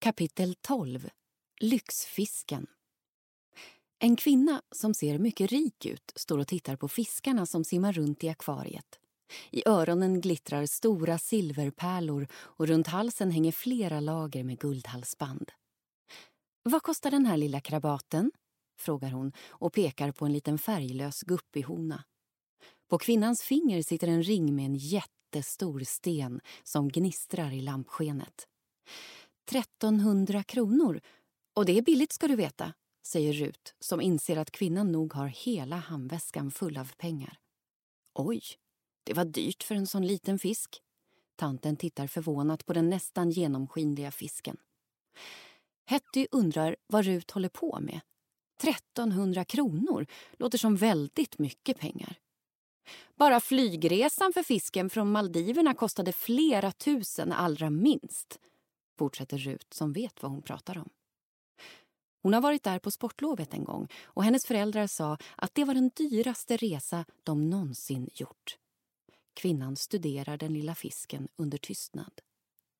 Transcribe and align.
Kapitel 0.00 0.54
12 0.54 1.08
Lyxfisken 1.60 2.66
En 3.98 4.16
kvinna 4.16 4.62
som 4.72 4.94
ser 4.94 5.18
mycket 5.18 5.50
rik 5.50 5.86
ut 5.86 6.12
står 6.16 6.38
och 6.38 6.46
tittar 6.46 6.76
på 6.76 6.88
fiskarna 6.88 7.46
som 7.46 7.64
simmar 7.64 7.92
runt 7.92 8.24
i 8.24 8.28
akvariet. 8.28 8.98
I 9.50 9.62
öronen 9.68 10.20
glittrar 10.20 10.66
stora 10.66 11.18
silverpärlor 11.18 12.28
och 12.34 12.66
runt 12.66 12.86
halsen 12.86 13.30
hänger 13.30 13.52
flera 13.52 14.00
lager 14.00 14.44
med 14.44 14.58
guldhalsband. 14.58 15.52
Vad 16.62 16.82
kostar 16.82 17.10
den 17.10 17.26
här 17.26 17.36
lilla 17.36 17.60
krabaten? 17.60 18.32
frågar 18.80 19.10
hon 19.10 19.32
och 19.48 19.72
pekar 19.72 20.12
på 20.12 20.26
en 20.26 20.32
liten 20.32 20.58
färglös 20.58 21.22
guppihona. 21.22 22.04
På 22.90 22.98
kvinnans 22.98 23.42
finger 23.42 23.82
sitter 23.82 24.08
en 24.08 24.22
ring 24.22 24.56
med 24.56 24.64
en 24.64 24.76
jättestor 24.76 25.80
sten 25.80 26.40
som 26.62 26.88
gnistrar 26.88 27.52
i 27.52 27.60
lampskenet. 27.60 28.48
1300 29.50 30.42
kronor. 30.42 31.00
Och 31.54 31.64
det 31.64 31.78
är 31.78 31.82
billigt 31.82 32.12
ska 32.12 32.28
du 32.28 32.36
veta, 32.36 32.72
säger 33.06 33.32
Rut 33.32 33.74
som 33.80 34.00
inser 34.00 34.36
att 34.36 34.50
kvinnan 34.50 34.92
nog 34.92 35.12
har 35.14 35.26
hela 35.26 35.76
handväskan 35.76 36.50
full 36.50 36.78
av 36.78 36.92
pengar. 36.96 37.38
Oj, 38.14 38.42
det 39.04 39.14
var 39.14 39.24
dyrt 39.24 39.62
för 39.62 39.74
en 39.74 39.86
sån 39.86 40.06
liten 40.06 40.38
fisk. 40.38 40.82
Tanten 41.36 41.76
tittar 41.76 42.06
förvånat 42.06 42.66
på 42.66 42.72
den 42.72 42.90
nästan 42.90 43.30
genomskinliga 43.30 44.10
fisken. 44.10 44.56
Hetty 45.86 46.26
undrar 46.30 46.76
vad 46.86 47.04
Rut 47.04 47.30
håller 47.30 47.48
på 47.48 47.78
med. 47.80 48.00
1300 48.62 49.44
kronor 49.44 50.06
låter 50.32 50.58
som 50.58 50.76
väldigt 50.76 51.38
mycket 51.38 51.78
pengar. 51.78 52.18
Bara 53.14 53.40
flygresan 53.40 54.32
för 54.32 54.42
fisken 54.42 54.90
från 54.90 55.12
Maldiverna 55.12 55.74
kostade 55.74 56.12
flera 56.12 56.72
tusen 56.72 57.32
allra 57.32 57.70
minst 57.70 58.38
fortsätter 58.98 59.38
Rut 59.38 59.74
som 59.74 59.92
vet 59.92 60.22
vad 60.22 60.30
hon 60.30 60.42
pratar 60.42 60.78
om. 60.78 60.88
Hon 62.22 62.32
har 62.32 62.40
varit 62.40 62.62
där 62.62 62.78
på 62.78 62.90
sportlovet 62.90 63.54
en 63.54 63.64
gång 63.64 63.88
och 64.04 64.24
hennes 64.24 64.46
föräldrar 64.46 64.86
sa 64.86 65.18
att 65.36 65.54
det 65.54 65.64
var 65.64 65.74
den 65.74 65.90
dyraste 65.96 66.56
resa 66.56 67.04
de 67.22 67.50
någonsin 67.50 68.08
gjort. 68.14 68.58
Kvinnan 69.34 69.76
studerar 69.76 70.36
den 70.36 70.52
lilla 70.52 70.74
fisken 70.74 71.28
under 71.36 71.58
tystnad. 71.58 72.12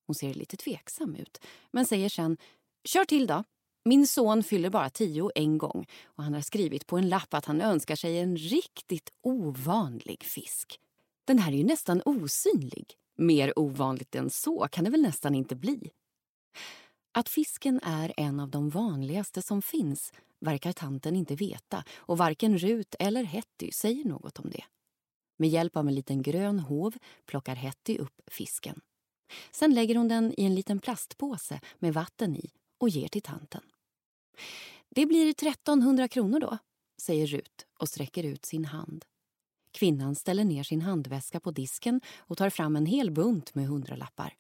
Hon 0.07 0.15
ser 0.15 0.35
lite 0.35 0.57
tveksam 0.57 1.15
ut, 1.15 1.41
men 1.71 1.87
säger 1.87 2.09
sen 2.09 2.37
Kör 2.85 3.05
till 3.05 3.27
då. 3.27 3.45
Min 3.85 4.07
son 4.07 4.43
fyller 4.43 4.71
bara 4.71 4.91
tio 4.91 5.31
en 5.35 5.59
gång 5.59 5.87
och 6.05 6.25
han 6.25 6.35
har 6.35 6.41
skrivit 6.41 6.87
på 6.87 6.99
en 6.99 7.09
lapp 7.09 7.35
att 7.35 7.45
han 7.45 7.61
önskar 7.61 7.97
sig 7.97 8.19
en 8.19 8.37
riktigt 8.37 9.13
ovanlig 9.23 10.25
fisk. 10.25 10.81
Den 11.25 11.39
här 11.39 11.53
är 11.53 11.57
ju 11.57 11.65
nästan 11.65 12.03
osynlig. 12.05 12.95
Mer 13.17 13.59
ovanligt 13.59 14.15
än 14.15 14.31
så 14.31 14.69
kan 14.71 14.85
det 14.85 14.91
väl 14.91 15.03
nästan 15.03 15.35
inte 15.35 15.57
bli. 15.57 15.91
Att 17.13 17.29
fisken 17.29 17.81
är 17.83 18.13
en 18.17 18.41
av 18.41 18.51
de 18.51 18.71
vanligaste 18.71 19.43
som 19.43 19.63
finns 19.63 20.13
verkar 20.41 20.73
tanten 20.73 21.17
inte 21.17 21.35
veta 21.35 21.85
och 21.97 22.19
varken 22.19 22.59
Rut 22.59 22.95
eller 22.99 23.25
Hetty 23.25 23.73
säger 23.73 24.05
något 24.05 24.39
om 24.39 24.51
det. 24.51 24.65
Med 25.39 25.51
hjälp 25.51 25.77
av 25.77 25.89
en 25.89 25.95
liten 25.95 26.23
grön 26.23 26.59
hov 26.59 26.95
plockar 27.27 27.55
Hetty 27.55 27.99
upp 27.99 28.21
fisken. 28.27 28.81
Sen 29.51 29.75
lägger 29.75 29.95
hon 29.95 30.09
den 30.09 30.35
i 30.37 30.45
en 30.45 30.55
liten 30.55 30.79
plastpåse 30.79 31.61
med 31.79 31.95
vatten 31.95 32.37
i 32.37 32.51
och 32.79 32.89
ger 32.89 33.09
till 33.09 33.23
tanten. 33.23 33.63
Det 34.89 35.07
blir 35.07 35.29
1300 35.29 36.09
kronor 36.09 36.41
då, 36.41 36.59
säger 37.03 37.27
Rut 37.27 37.67
och 37.79 37.89
sträcker 37.89 38.25
ut 38.25 38.45
sin 38.45 38.65
hand. 38.65 39.05
Kvinnan 39.71 40.15
ställer 40.15 40.45
ner 40.45 40.63
sin 40.63 40.83
handväska 40.83 41.41
på 41.41 41.51
disken 41.51 42.01
och 42.19 42.39
tar 42.39 42.51
fram 42.51 42.77
en 42.77 42.87
hel 42.87 43.11
bunt 43.11 43.55
med 43.55 43.67
hundralappar. 43.67 44.35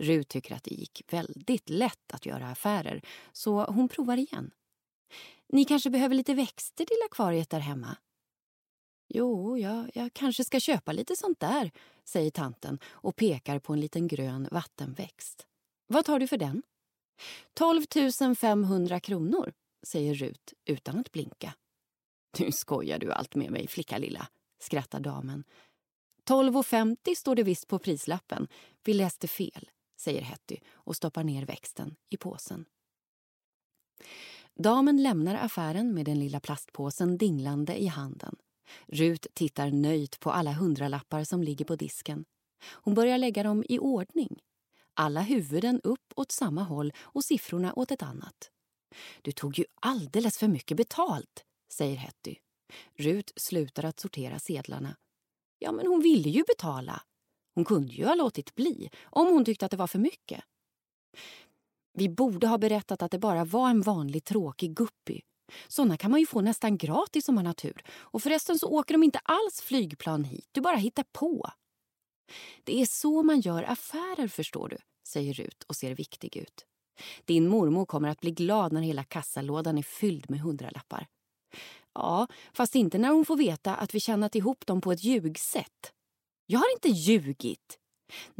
Rut 0.00 0.28
tycker 0.28 0.54
att 0.54 0.64
det 0.64 0.74
gick 0.74 1.02
väldigt 1.08 1.68
lätt 1.68 2.12
att 2.12 2.26
göra 2.26 2.46
affärer 2.46 3.02
så 3.32 3.64
hon 3.64 3.88
provar 3.88 4.16
igen. 4.16 4.50
Ni 5.48 5.64
kanske 5.64 5.90
behöver 5.90 6.14
lite 6.14 6.34
växter 6.34 6.84
till 6.84 6.96
akvariet 7.10 7.50
där 7.50 7.60
hemma? 7.60 7.96
Jo, 9.08 9.58
jag, 9.58 9.90
jag 9.94 10.12
kanske 10.12 10.44
ska 10.44 10.60
köpa 10.60 10.92
lite 10.92 11.16
sånt 11.16 11.40
där, 11.40 11.70
säger 12.04 12.30
tanten 12.30 12.78
och 12.86 13.16
pekar 13.16 13.58
på 13.58 13.72
en 13.72 13.80
liten 13.80 14.08
grön 14.08 14.48
vattenväxt. 14.50 15.46
Vad 15.86 16.04
tar 16.04 16.18
du 16.18 16.26
för 16.26 16.36
den? 16.36 16.62
12 17.54 17.82
500 18.34 19.00
kronor, 19.00 19.52
säger 19.82 20.14
Rut 20.14 20.52
utan 20.64 20.98
att 20.98 21.12
blinka. 21.12 21.54
Nu 22.38 22.52
skojar 22.52 22.98
du 22.98 23.12
allt 23.12 23.34
med 23.34 23.50
mig, 23.50 23.66
flicka 23.68 23.98
lilla, 23.98 24.28
skrattar 24.58 25.00
damen. 25.00 25.44
12,50 26.28 27.14
står 27.14 27.34
det 27.34 27.42
visst 27.42 27.68
på 27.68 27.78
prislappen. 27.78 28.48
Vi 28.84 28.94
läste 28.94 29.28
fel 29.28 29.70
säger 30.00 30.22
Hetty 30.22 30.56
och 30.72 30.96
stoppar 30.96 31.24
ner 31.24 31.46
växten 31.46 31.96
i 32.10 32.16
påsen. 32.16 32.64
Damen 34.54 35.02
lämnar 35.02 35.34
affären 35.34 35.94
med 35.94 36.04
den 36.04 36.18
lilla 36.18 36.40
plastpåsen 36.40 37.18
dinglande 37.18 37.82
i 37.82 37.86
handen. 37.86 38.36
Rut 38.86 39.26
tittar 39.34 39.70
nöjt 39.70 40.20
på 40.20 40.30
alla 40.30 40.52
hundralappar 40.52 41.24
som 41.24 41.42
ligger 41.42 41.64
på 41.64 41.76
disken. 41.76 42.24
Hon 42.72 42.94
börjar 42.94 43.18
lägga 43.18 43.42
dem 43.42 43.64
i 43.68 43.78
ordning. 43.78 44.38
Alla 44.94 45.20
huvuden 45.20 45.80
upp 45.84 46.12
åt 46.16 46.32
samma 46.32 46.62
håll 46.62 46.92
och 47.00 47.24
siffrorna 47.24 47.72
åt 47.76 47.90
ett 47.90 48.02
annat. 48.02 48.50
Du 49.22 49.32
tog 49.32 49.58
ju 49.58 49.64
alldeles 49.80 50.38
för 50.38 50.48
mycket 50.48 50.76
betalt, 50.76 51.44
säger 51.72 51.96
Hetty. 51.96 52.36
Rut 52.94 53.32
slutar 53.36 53.84
att 53.84 54.00
sortera 54.00 54.38
sedlarna. 54.38 54.96
Ja, 55.58 55.72
men 55.72 55.86
hon 55.86 56.00
ville 56.00 56.28
ju 56.28 56.42
betala. 56.42 57.02
Hon 57.54 57.64
kunde 57.64 57.92
ju 57.92 58.04
ha 58.04 58.14
låtit 58.14 58.54
bli 58.54 58.90
om 59.02 59.26
hon 59.26 59.44
tyckte 59.44 59.64
att 59.64 59.70
det 59.70 59.76
var 59.76 59.86
för 59.86 59.98
mycket. 59.98 60.44
Vi 61.92 62.08
borde 62.08 62.46
ha 62.46 62.58
berättat 62.58 63.02
att 63.02 63.10
det 63.10 63.18
bara 63.18 63.44
var 63.44 63.70
en 63.70 63.82
vanlig 63.82 64.24
tråkig 64.24 64.74
guppy. 64.74 65.20
Såna 65.68 65.96
kan 65.96 66.10
man 66.10 66.20
ju 66.20 66.26
få 66.26 66.40
nästan 66.40 66.76
gratis 66.78 67.28
om 67.28 67.34
man 67.34 67.46
har 67.46 67.52
tur. 67.52 67.82
Och 67.90 68.22
förresten 68.22 68.58
så 68.58 68.68
åker 68.68 68.94
de 68.94 69.02
inte 69.02 69.18
alls 69.18 69.60
flygplan 69.60 70.24
hit, 70.24 70.48
du 70.52 70.60
bara 70.60 70.76
hittar 70.76 71.04
på. 71.12 71.50
Det 72.64 72.80
är 72.80 72.86
så 72.86 73.22
man 73.22 73.40
gör 73.40 73.62
affärer 73.62 74.28
förstår 74.28 74.68
du, 74.68 74.78
säger 75.08 75.34
Rut 75.34 75.62
och 75.62 75.76
ser 75.76 75.94
viktig 75.94 76.36
ut. 76.36 76.66
Din 77.24 77.48
mormor 77.48 77.86
kommer 77.86 78.08
att 78.08 78.20
bli 78.20 78.30
glad 78.30 78.72
när 78.72 78.80
hela 78.80 79.04
kassalådan 79.04 79.78
är 79.78 79.82
fylld 79.82 80.30
med 80.30 80.40
hundralappar. 80.40 81.06
Ja, 81.94 82.26
fast 82.52 82.74
inte 82.74 82.98
när 82.98 83.08
hon 83.10 83.24
får 83.24 83.36
veta 83.36 83.74
att 83.74 83.94
vi 83.94 84.00
tjänat 84.00 84.34
ihop 84.34 84.66
dem 84.66 84.80
på 84.80 84.92
ett 84.92 85.04
ljugsätt. 85.04 85.92
Jag 86.50 86.60
har 86.60 86.72
inte 86.72 86.88
ljugit. 86.88 87.78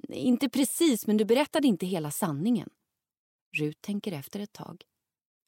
Inte 0.08 0.48
precis, 0.48 1.06
men 1.06 1.16
du 1.16 1.24
berättade 1.24 1.66
inte 1.66 1.86
hela 1.86 2.10
sanningen. 2.10 2.68
Rut 3.56 3.82
tänker 3.82 4.12
efter 4.12 4.40
ett 4.40 4.52
tag. 4.52 4.84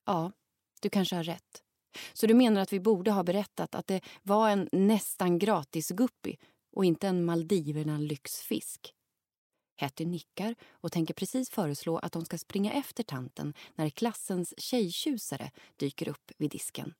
Ja, 0.06 0.33
du 0.81 0.91
kanske 0.91 1.17
har 1.17 1.25
rätt. 1.25 1.62
Så 2.12 2.27
du 2.27 2.34
menar 2.34 2.61
att 2.61 2.73
vi 2.73 2.81
borde 2.81 3.11
ha 3.11 3.23
berättat 3.23 3.75
att 3.75 3.87
det 3.87 4.00
var 4.23 4.50
en 4.50 4.69
nästan 4.73 5.39
gratis 5.39 5.91
guppy 5.91 6.37
och 6.73 6.84
inte 6.84 7.09
en 7.09 7.25
Maldiverna 7.25 7.99
lyxfisk? 7.99 8.94
Hetty 9.77 10.06
nickar 10.06 10.55
och 10.71 10.93
tänker 10.93 11.15
precis 11.15 11.50
föreslå 11.50 11.99
att 11.99 12.12
de 12.12 12.25
ska 12.25 12.39
springa 12.39 12.73
efter 12.73 13.03
tanten 13.03 13.55
när 13.75 13.91
klassens 13.91 14.55
tjejtjusare 14.59 15.50
dyker 15.77 16.09
upp 16.09 16.33
vid 16.39 16.50
disken. 16.50 16.94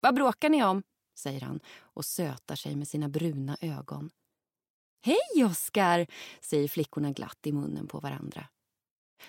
Vad 0.00 0.14
bråkar 0.14 0.48
ni 0.48 0.64
om? 0.64 0.82
säger 1.18 1.40
han 1.40 1.60
och 1.80 2.04
sötar 2.04 2.56
sig 2.56 2.76
med 2.76 2.88
sina 2.88 3.08
bruna 3.08 3.56
ögon. 3.60 4.10
Hej, 5.00 5.44
Oskar, 5.44 6.06
säger 6.40 6.68
flickorna 6.68 7.10
glatt 7.10 7.46
i 7.46 7.52
munnen 7.52 7.86
på 7.88 8.00
varandra. 8.00 8.48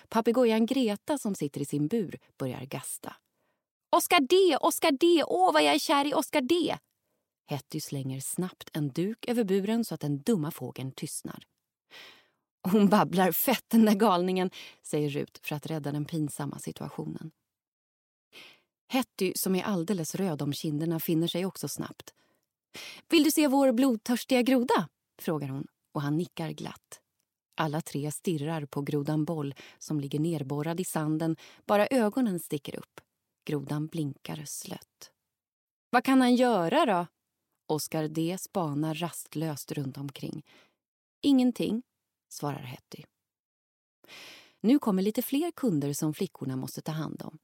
Papegojan 0.08 0.66
Greta 0.66 1.18
som 1.18 1.34
sitter 1.34 1.60
i 1.60 1.64
sin 1.64 1.88
bur 1.88 2.18
börjar 2.38 2.64
gasta. 2.64 3.16
Oskar 3.96 4.20
D, 4.20 4.56
Oskar 4.60 4.90
D, 4.90 5.24
åh 5.26 5.52
vad 5.52 5.62
jag 5.62 5.74
är 5.74 5.78
kär 5.78 6.06
i 6.06 6.14
Oskar 6.14 6.40
D! 6.40 6.78
Hetty 7.46 7.80
slänger 7.80 8.20
snabbt 8.20 8.70
en 8.72 8.88
duk 8.88 9.28
över 9.28 9.44
buren 9.44 9.84
så 9.84 9.94
att 9.94 10.00
den 10.00 10.18
dumma 10.18 10.50
fågeln 10.50 10.92
tystnar. 10.92 11.44
Hon 12.68 12.88
babblar 12.88 13.32
fett 13.32 13.64
den 13.68 13.84
där 13.84 13.94
galningen, 13.94 14.50
säger 14.82 15.10
Rut 15.10 15.40
för 15.42 15.56
att 15.56 15.66
rädda 15.66 15.92
den 15.92 16.04
pinsamma 16.04 16.58
situationen. 16.58 17.30
Hetty, 18.88 19.32
som 19.34 19.54
är 19.54 19.62
alldeles 19.62 20.14
röd 20.14 20.42
om 20.42 20.52
kinderna, 20.52 21.00
finner 21.00 21.26
sig 21.26 21.46
också 21.46 21.68
snabbt. 21.68 22.14
Vill 23.08 23.24
du 23.24 23.30
se 23.30 23.48
vår 23.48 23.72
blodtörstiga 23.72 24.42
groda? 24.42 24.88
Frågar 25.22 25.48
hon 25.48 25.66
och 25.94 26.02
han 26.02 26.16
nickar 26.16 26.50
glatt. 26.50 27.00
Alla 27.56 27.80
tre 27.80 28.12
stirrar 28.12 28.64
på 28.66 28.82
grodan 28.82 29.24
Boll 29.24 29.54
som 29.78 30.00
ligger 30.00 30.20
nerborrad 30.20 30.80
i 30.80 30.84
sanden. 30.84 31.36
Bara 31.66 31.86
ögonen 31.86 32.40
sticker 32.40 32.78
upp. 32.78 33.00
Grodan 33.44 33.86
blinkar 33.86 34.44
slött. 34.44 35.10
Vad 35.90 36.04
kan 36.04 36.20
han 36.20 36.34
göra 36.34 36.86
då? 36.86 37.06
Oskar 37.66 38.08
D 38.08 38.36
spanar 38.40 38.94
rastlöst 38.94 39.72
runt 39.72 39.98
omkring. 39.98 40.42
Ingenting, 41.22 41.82
svarar 42.28 42.62
Hetty. 42.62 43.02
Nu 44.60 44.78
kommer 44.78 45.02
lite 45.02 45.22
fler 45.22 45.50
kunder 45.50 45.92
som 45.92 46.14
flickorna 46.14 46.56
måste 46.56 46.82
ta 46.82 46.92
hand 46.92 47.22
om. 47.22 47.38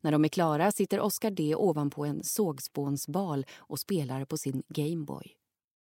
När 0.00 0.12
de 0.12 0.24
är 0.24 0.28
klara 0.28 0.72
sitter 0.72 1.00
Oskar 1.00 1.30
D 1.30 1.54
ovanpå 1.54 2.04
en 2.04 2.24
sågspånsbal 2.24 3.46
och 3.56 3.80
spelar 3.80 4.24
på 4.24 4.36
sin 4.36 4.62
Gameboy. 4.68 5.37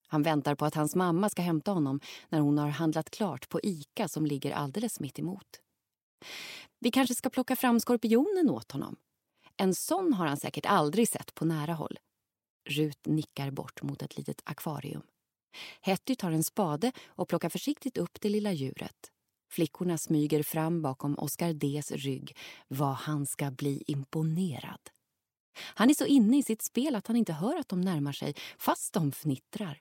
Han 0.08 0.22
väntar 0.22 0.54
på 0.54 0.64
att 0.64 0.74
hans 0.74 0.94
mamma 0.94 1.28
ska 1.28 1.42
hämta 1.42 1.70
honom 1.70 2.00
när 2.28 2.40
hon 2.40 2.58
har 2.58 2.68
handlat 2.68 3.10
klart 3.10 3.48
på 3.48 3.60
Ica 3.62 4.08
som 4.08 4.26
ligger 4.26 4.52
alldeles 4.52 5.00
mitt 5.00 5.18
emot. 5.18 5.60
Vi 6.78 6.90
kanske 6.90 7.14
ska 7.14 7.30
plocka 7.30 7.56
fram 7.56 7.80
skorpionen 7.80 8.50
åt 8.50 8.72
honom. 8.72 8.96
En 9.56 9.74
sån 9.74 10.12
har 10.12 10.26
han 10.26 10.36
säkert 10.36 10.66
aldrig 10.66 11.08
sett 11.08 11.34
på 11.34 11.44
nära 11.44 11.72
håll. 11.74 11.98
Rut 12.68 13.06
nickar 13.06 13.50
bort 13.50 13.82
mot 13.82 14.02
ett 14.02 14.16
litet 14.16 14.42
akvarium. 14.44 15.02
Hetty 15.80 16.14
tar 16.14 16.30
en 16.30 16.44
spade 16.44 16.92
och 17.06 17.28
plockar 17.28 17.48
försiktigt 17.48 17.98
upp 17.98 18.20
det 18.20 18.28
lilla 18.28 18.52
djuret. 18.52 19.12
Flickorna 19.50 19.98
smyger 19.98 20.42
fram 20.42 20.82
bakom 20.82 21.18
Oscar 21.18 21.52
Ds 21.52 21.92
rygg. 21.92 22.36
Vad 22.68 22.94
han 22.94 23.26
ska 23.26 23.50
bli 23.50 23.84
imponerad. 23.86 24.80
Han 25.58 25.90
är 25.90 25.94
så 25.94 26.06
inne 26.06 26.38
i 26.38 26.42
sitt 26.42 26.62
spel 26.62 26.94
att 26.94 27.06
han 27.06 27.16
inte 27.16 27.32
hör 27.32 27.56
att 27.56 27.68
de 27.68 27.80
närmar 27.80 28.12
sig, 28.12 28.34
fast 28.58 28.92
de 28.92 29.12
fnittrar. 29.12 29.80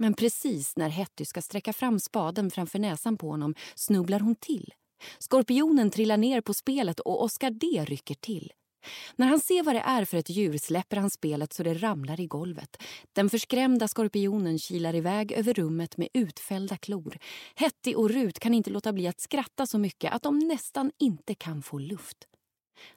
Men 0.00 0.14
precis 0.14 0.76
när 0.76 0.88
Hetty 0.88 1.24
ska 1.24 1.42
sträcka 1.42 1.72
fram 1.72 2.00
spaden 2.00 2.50
framför 2.50 2.78
näsan 2.78 3.16
på 3.16 3.30
honom 3.30 3.54
snubblar 3.74 4.20
hon 4.20 4.34
till. 4.34 4.74
Skorpionen 5.18 5.90
trillar 5.90 6.16
ner 6.16 6.40
på 6.40 6.54
spelet 6.54 7.00
och 7.00 7.22
Oscar 7.22 7.50
D 7.50 7.84
rycker 7.84 8.14
till. 8.14 8.52
När 9.16 9.26
han 9.26 9.40
ser 9.40 9.62
vad 9.62 9.74
det 9.74 9.80
är 9.80 10.04
för 10.04 10.16
ett 10.16 10.30
djur 10.30 10.58
släpper 10.58 10.96
han 10.96 11.10
spelet 11.10 11.52
så 11.52 11.62
det 11.62 11.74
ramlar 11.74 12.20
i 12.20 12.26
golvet. 12.26 12.82
Den 13.12 13.30
förskrämda 13.30 13.88
skorpionen 13.88 14.58
kilar 14.58 14.94
iväg 14.94 15.32
över 15.32 15.54
rummet 15.54 15.96
med 15.96 16.08
utfällda 16.14 16.76
klor. 16.76 17.18
Hetty 17.54 17.94
och 17.94 18.10
Rut 18.10 18.38
kan 18.38 18.54
inte 18.54 18.70
låta 18.70 18.92
bli 18.92 19.08
att 19.08 19.20
skratta 19.20 19.66
så 19.66 19.78
mycket 19.78 20.12
att 20.12 20.22
de 20.22 20.38
nästan 20.38 20.92
inte 20.98 21.34
kan 21.34 21.62
få 21.62 21.78
luft. 21.78 22.28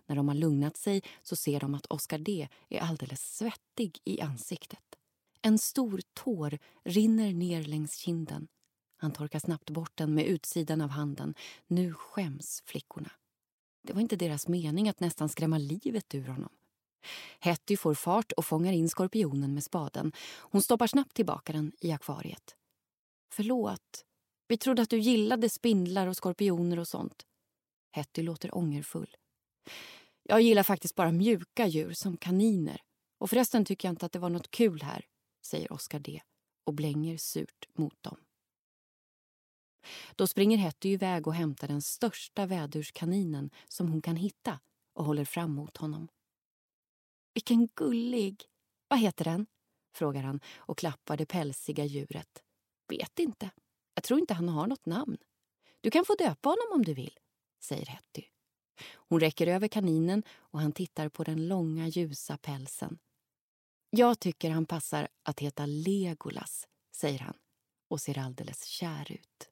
När 0.07 0.15
de 0.15 0.27
har 0.27 0.35
lugnat 0.35 0.77
sig 0.77 1.01
så 1.23 1.35
ser 1.35 1.59
de 1.59 1.75
att 1.75 1.85
Oscar 1.85 2.17
D 2.17 2.47
är 2.69 2.79
alldeles 2.79 3.37
svettig 3.37 3.99
i 4.03 4.21
ansiktet. 4.21 5.00
En 5.41 5.57
stor 5.57 6.01
tår 6.13 6.59
rinner 6.83 7.33
ner 7.33 7.63
längs 7.63 7.95
kinden. 7.95 8.47
Han 8.97 9.11
torkar 9.11 9.39
snabbt 9.39 9.69
bort 9.69 9.91
den 9.95 10.13
med 10.13 10.25
utsidan 10.25 10.81
av 10.81 10.89
handen. 10.89 11.35
Nu 11.67 11.93
skäms 11.93 12.63
flickorna. 12.65 13.11
Det 13.83 13.93
var 13.93 14.01
inte 14.01 14.15
deras 14.15 14.47
mening 14.47 14.89
att 14.89 14.99
nästan 14.99 15.29
skrämma 15.29 15.57
livet 15.57 16.15
ur 16.15 16.27
honom. 16.27 16.49
Hetty 17.39 17.77
får 17.77 17.93
fart 17.93 18.31
och 18.31 18.45
fångar 18.45 18.73
in 18.73 18.89
skorpionen 18.89 19.53
med 19.53 19.63
spaden. 19.63 20.11
Hon 20.39 20.61
stoppar 20.61 20.87
snabbt 20.87 21.13
tillbaka 21.13 21.53
den 21.53 21.71
i 21.81 21.91
akvariet. 21.91 22.55
Förlåt. 23.33 24.05
Vi 24.47 24.57
trodde 24.57 24.81
att 24.81 24.89
du 24.89 24.99
gillade 24.99 25.49
spindlar 25.49 26.07
och 26.07 26.15
skorpioner 26.15 26.79
och 26.79 26.87
sånt. 26.87 27.25
Hetty 27.91 28.23
låter 28.23 28.57
ångerfull. 28.57 29.15
Jag 30.23 30.41
gillar 30.41 30.63
faktiskt 30.63 30.95
bara 30.95 31.11
mjuka 31.11 31.67
djur 31.67 31.93
som 31.93 32.17
kaniner. 32.17 32.81
Och 33.17 33.29
förresten 33.29 33.65
tycker 33.65 33.87
jag 33.87 33.93
inte 33.93 34.05
att 34.05 34.11
det 34.11 34.19
var 34.19 34.29
något 34.29 34.51
kul 34.51 34.81
här, 34.81 35.05
säger 35.41 35.73
Oskar 35.73 35.99
D 35.99 36.21
och 36.63 36.73
blänger 36.73 37.17
surt 37.17 37.67
mot 37.73 38.03
dem. 38.03 38.17
Då 40.15 40.27
springer 40.27 40.57
Hetty 40.57 40.89
iväg 40.89 41.27
och 41.27 41.33
hämtar 41.33 41.67
den 41.67 41.81
största 41.81 42.45
vädurskaninen 42.45 43.49
som 43.67 43.87
hon 43.87 44.01
kan 44.01 44.15
hitta 44.15 44.59
och 44.93 45.05
håller 45.05 45.25
fram 45.25 45.51
mot 45.51 45.77
honom. 45.77 46.07
Vilken 47.33 47.67
gullig! 47.67 48.43
Vad 48.87 48.99
heter 48.99 49.25
den? 49.25 49.45
frågar 49.93 50.23
han 50.23 50.39
och 50.55 50.77
klappar 50.77 51.17
det 51.17 51.25
pälsiga 51.25 51.85
djuret. 51.85 52.43
Vet 52.87 53.19
inte. 53.19 53.51
Jag 53.93 54.03
tror 54.03 54.19
inte 54.19 54.33
han 54.33 54.49
har 54.49 54.67
något 54.67 54.85
namn. 54.85 55.17
Du 55.81 55.91
kan 55.91 56.05
få 56.05 56.15
döpa 56.15 56.49
honom 56.49 56.67
om 56.73 56.85
du 56.85 56.93
vill, 56.93 57.19
säger 57.59 57.85
Hetty. 57.85 58.23
Hon 58.93 59.19
räcker 59.19 59.47
över 59.47 59.67
kaninen 59.67 60.23
och 60.33 60.59
han 60.59 60.71
tittar 60.71 61.09
på 61.09 61.23
den 61.23 61.47
långa 61.47 61.87
ljusa 61.87 62.37
pälsen. 62.37 62.99
Jag 63.93 64.19
tycker 64.19 64.49
han 64.51 64.65
passar 64.65 65.07
att 65.23 65.39
heta 65.39 65.65
Legolas, 65.65 66.67
säger 66.95 67.19
han 67.19 67.37
och 67.89 68.01
ser 68.01 68.19
alldeles 68.19 68.65
kär 68.65 69.11
ut. 69.11 69.50